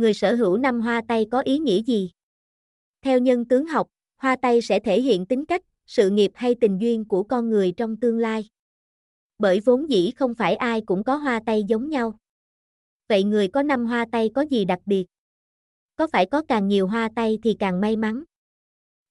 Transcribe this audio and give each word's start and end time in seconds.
người 0.00 0.14
sở 0.14 0.34
hữu 0.34 0.56
năm 0.56 0.80
hoa 0.80 1.02
tay 1.08 1.26
có 1.30 1.40
ý 1.40 1.58
nghĩa 1.58 1.82
gì? 1.82 2.10
Theo 3.02 3.18
nhân 3.18 3.44
tướng 3.44 3.66
học, 3.66 3.88
hoa 4.18 4.36
tay 4.42 4.62
sẽ 4.62 4.80
thể 4.80 5.00
hiện 5.00 5.26
tính 5.26 5.44
cách, 5.46 5.62
sự 5.86 6.10
nghiệp 6.10 6.30
hay 6.34 6.54
tình 6.60 6.78
duyên 6.80 7.04
của 7.04 7.22
con 7.22 7.50
người 7.50 7.72
trong 7.76 7.96
tương 7.96 8.18
lai. 8.18 8.48
Bởi 9.38 9.60
vốn 9.60 9.90
dĩ 9.90 10.10
không 10.16 10.34
phải 10.34 10.56
ai 10.56 10.80
cũng 10.80 11.04
có 11.04 11.16
hoa 11.16 11.40
tay 11.46 11.64
giống 11.68 11.88
nhau. 11.88 12.18
Vậy 13.08 13.24
người 13.24 13.48
có 13.48 13.62
năm 13.62 13.86
hoa 13.86 14.06
tay 14.12 14.30
có 14.34 14.42
gì 14.42 14.64
đặc 14.64 14.78
biệt? 14.86 15.06
Có 15.96 16.06
phải 16.06 16.26
có 16.26 16.42
càng 16.48 16.68
nhiều 16.68 16.86
hoa 16.86 17.08
tay 17.16 17.38
thì 17.42 17.56
càng 17.58 17.80
may 17.80 17.96
mắn? 17.96 18.22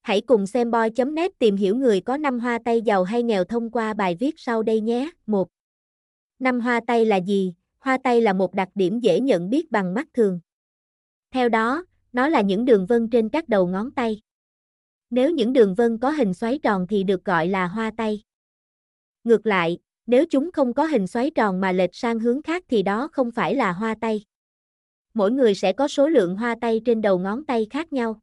Hãy 0.02 0.22
cùng 0.22 0.48
xem 0.48 0.72
boy.net 0.72 1.32
tìm 1.40 1.56
hiểu 1.56 1.76
người 1.76 2.02
có 2.02 2.18
năm 2.18 2.40
hoa 2.40 2.60
tay 2.66 2.82
giàu 2.82 3.04
hay 3.04 3.24
nghèo 3.24 3.44
thông 3.44 3.72
qua 3.72 3.94
bài 3.94 4.16
viết 4.20 4.36
sau 4.38 4.64
đây 4.64 4.82
nhé. 4.82 5.10
1. 5.26 5.48
Năm 6.40 6.60
hoa 6.60 6.82
tay 6.88 7.06
là 7.06 7.16
gì? 7.16 7.54
Hoa 7.80 7.98
tay 8.04 8.22
là 8.22 8.34
một 8.34 8.54
đặc 8.54 8.70
điểm 8.76 9.00
dễ 9.00 9.20
nhận 9.20 9.50
biết 9.50 9.72
bằng 9.72 9.94
mắt 9.94 10.08
thường. 10.14 10.40
Theo 11.32 11.50
đó, 11.50 11.86
nó 12.14 12.30
là 12.30 12.42
những 12.42 12.66
đường 12.66 12.86
vân 12.86 13.10
trên 13.10 13.30
các 13.30 13.50
đầu 13.50 13.68
ngón 13.68 13.92
tay. 13.92 14.22
Nếu 15.10 15.32
những 15.32 15.54
đường 15.54 15.76
vân 15.76 15.98
có 15.98 16.10
hình 16.10 16.34
xoáy 16.34 16.60
tròn 16.64 16.88
thì 16.90 17.04
được 17.04 17.26
gọi 17.26 17.48
là 17.48 17.68
hoa 17.68 17.92
tay. 17.98 18.22
Ngược 19.24 19.46
lại, 19.46 19.80
nếu 20.06 20.26
chúng 20.30 20.52
không 20.52 20.74
có 20.74 20.86
hình 20.86 21.08
xoáy 21.08 21.30
tròn 21.30 21.62
mà 21.62 21.72
lệch 21.72 21.96
sang 21.96 22.20
hướng 22.20 22.42
khác 22.42 22.64
thì 22.70 22.84
đó 22.84 23.10
không 23.12 23.32
phải 23.32 23.56
là 23.56 23.72
hoa 23.72 23.96
tay. 24.02 24.26
Mỗi 25.14 25.32
người 25.32 25.56
sẽ 25.56 25.74
có 25.74 25.88
số 25.88 26.08
lượng 26.08 26.36
hoa 26.36 26.56
tay 26.62 26.82
trên 26.86 27.02
đầu 27.02 27.20
ngón 27.20 27.46
tay 27.46 27.68
khác 27.70 27.94
nhau. 27.94 28.20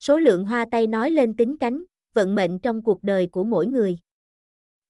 Số 0.00 0.18
lượng 0.18 0.44
hoa 0.44 0.66
tay 0.70 0.86
nói 0.86 1.10
lên 1.10 1.36
tính 1.36 1.56
cánh, 1.56 1.84
vận 2.14 2.34
mệnh 2.34 2.58
trong 2.58 2.82
cuộc 2.82 3.02
đời 3.02 3.26
của 3.26 3.44
mỗi 3.44 3.66
người. 3.66 3.98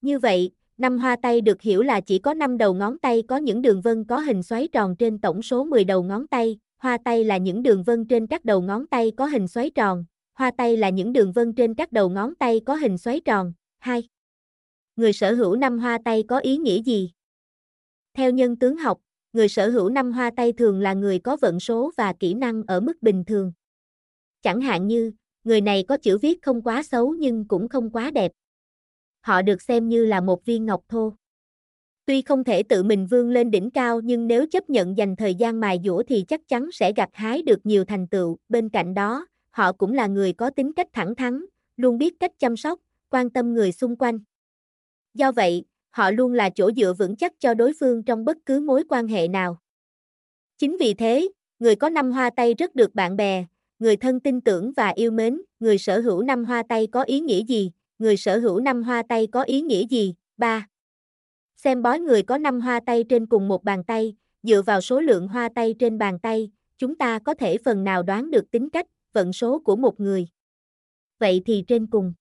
Như 0.01 0.19
vậy, 0.19 0.51
năm 0.77 0.97
hoa 0.97 1.15
tay 1.21 1.41
được 1.41 1.61
hiểu 1.61 1.81
là 1.81 2.01
chỉ 2.01 2.19
có 2.19 2.33
năm 2.33 2.57
đầu 2.57 2.73
ngón 2.73 2.97
tay 2.97 3.23
có 3.27 3.37
những 3.37 3.61
đường 3.61 3.81
vân 3.81 4.03
có 4.03 4.19
hình 4.19 4.43
xoáy 4.43 4.67
tròn 4.67 4.95
trên 4.95 5.19
tổng 5.19 5.41
số 5.41 5.63
10 5.63 5.83
đầu 5.83 6.03
ngón 6.03 6.27
tay, 6.27 6.59
hoa 6.79 6.97
tay 7.05 7.23
là 7.23 7.37
những 7.37 7.63
đường 7.63 7.83
vân 7.83 8.05
trên 8.05 8.27
các 8.27 8.45
đầu 8.45 8.61
ngón 8.61 8.87
tay 8.87 9.11
có 9.17 9.25
hình 9.25 9.47
xoáy 9.47 9.69
tròn, 9.69 10.05
hoa 10.33 10.51
tay 10.57 10.77
là 10.77 10.89
những 10.89 11.13
đường 11.13 11.31
vân 11.31 11.53
trên 11.53 11.73
các 11.73 11.91
đầu 11.91 12.09
ngón 12.09 12.35
tay 12.35 12.61
có 12.65 12.75
hình 12.75 12.97
xoáy 12.97 13.19
tròn. 13.19 13.53
2. 13.79 14.03
Người 14.95 15.13
sở 15.13 15.33
hữu 15.33 15.55
năm 15.55 15.79
hoa 15.79 15.99
tay 16.05 16.23
có 16.27 16.37
ý 16.37 16.57
nghĩa 16.57 16.81
gì? 16.81 17.11
Theo 18.13 18.31
nhân 18.31 18.55
tướng 18.55 18.77
học, 18.77 18.99
người 19.33 19.47
sở 19.47 19.69
hữu 19.69 19.89
năm 19.89 20.11
hoa 20.11 20.31
tay 20.37 20.53
thường 20.53 20.79
là 20.79 20.93
người 20.93 21.19
có 21.19 21.37
vận 21.41 21.59
số 21.59 21.91
và 21.97 22.13
kỹ 22.19 22.33
năng 22.33 22.63
ở 22.63 22.79
mức 22.79 23.01
bình 23.01 23.23
thường. 23.27 23.53
Chẳng 24.41 24.61
hạn 24.61 24.87
như, 24.87 25.11
người 25.43 25.61
này 25.61 25.83
có 25.87 25.97
chữ 25.97 26.17
viết 26.17 26.41
không 26.41 26.61
quá 26.61 26.83
xấu 26.83 27.13
nhưng 27.13 27.47
cũng 27.47 27.69
không 27.69 27.89
quá 27.89 28.11
đẹp. 28.11 28.31
Họ 29.21 29.41
được 29.41 29.61
xem 29.61 29.89
như 29.89 30.05
là 30.05 30.21
một 30.21 30.45
viên 30.45 30.65
ngọc 30.65 30.83
thô. 30.87 31.13
Tuy 32.09 32.21
không 32.21 32.43
thể 32.43 32.63
tự 32.63 32.83
mình 32.83 33.05
vươn 33.05 33.29
lên 33.29 33.51
đỉnh 33.51 33.69
cao 33.71 34.01
nhưng 34.01 34.27
nếu 34.27 34.45
chấp 34.47 34.69
nhận 34.69 34.97
dành 34.97 35.15
thời 35.15 35.35
gian 35.35 35.59
mài 35.59 35.79
dũa 35.85 36.03
thì 36.03 36.25
chắc 36.27 36.47
chắn 36.47 36.69
sẽ 36.71 36.93
gặt 36.95 37.09
hái 37.13 37.41
được 37.41 37.65
nhiều 37.65 37.85
thành 37.85 38.07
tựu. 38.07 38.37
Bên 38.49 38.69
cạnh 38.69 38.93
đó, 38.93 39.27
họ 39.51 39.71
cũng 39.71 39.93
là 39.93 40.07
người 40.07 40.33
có 40.33 40.49
tính 40.49 40.73
cách 40.73 40.87
thẳng 40.93 41.15
thắn, 41.15 41.45
luôn 41.77 41.97
biết 41.97 42.19
cách 42.19 42.31
chăm 42.39 42.57
sóc, 42.57 42.79
quan 43.09 43.29
tâm 43.29 43.53
người 43.53 43.71
xung 43.71 43.95
quanh. 43.95 44.19
Do 45.13 45.31
vậy, 45.31 45.63
họ 45.89 46.11
luôn 46.11 46.33
là 46.33 46.49
chỗ 46.49 46.71
dựa 46.71 46.93
vững 46.93 47.15
chắc 47.15 47.33
cho 47.39 47.53
đối 47.53 47.73
phương 47.79 48.03
trong 48.03 48.25
bất 48.25 48.37
cứ 48.45 48.59
mối 48.59 48.83
quan 48.89 49.07
hệ 49.07 49.27
nào. 49.27 49.57
Chính 50.57 50.77
vì 50.79 50.93
thế, 50.93 51.29
người 51.59 51.75
có 51.75 51.89
năm 51.89 52.11
hoa 52.11 52.29
tay 52.29 52.53
rất 52.53 52.75
được 52.75 52.95
bạn 52.95 53.15
bè, 53.15 53.45
người 53.79 53.95
thân 53.95 54.19
tin 54.19 54.41
tưởng 54.41 54.71
và 54.77 54.89
yêu 54.89 55.11
mến, 55.11 55.41
người 55.59 55.77
sở 55.77 55.99
hữu 55.99 56.21
năm 56.21 56.45
hoa 56.45 56.63
tay 56.69 56.87
có 56.87 57.03
ý 57.03 57.19
nghĩa 57.19 57.43
gì? 57.43 57.71
Người 57.99 58.17
sở 58.17 58.39
hữu 58.39 58.59
năm 58.59 58.83
hoa 58.83 59.03
tay 59.09 59.27
có 59.27 59.43
ý 59.43 59.61
nghĩa 59.61 59.87
gì? 59.87 60.15
3. 60.37 60.68
Xem 61.63 61.81
bói 61.81 61.99
người 61.99 62.23
có 62.23 62.37
năm 62.37 62.61
hoa 62.61 62.79
tay 62.79 63.03
trên 63.09 63.25
cùng 63.25 63.47
một 63.47 63.63
bàn 63.63 63.83
tay, 63.83 64.15
dựa 64.43 64.61
vào 64.61 64.81
số 64.81 64.99
lượng 64.99 65.27
hoa 65.27 65.49
tay 65.55 65.75
trên 65.79 65.97
bàn 65.97 66.19
tay, 66.19 66.51
chúng 66.77 66.95
ta 66.95 67.19
có 67.19 67.33
thể 67.33 67.57
phần 67.57 67.83
nào 67.83 68.03
đoán 68.03 68.31
được 68.31 68.51
tính 68.51 68.69
cách, 68.69 68.85
vận 69.13 69.33
số 69.33 69.59
của 69.59 69.75
một 69.75 69.99
người. 69.99 70.27
Vậy 71.19 71.41
thì 71.45 71.63
trên 71.67 71.87
cùng 71.87 72.13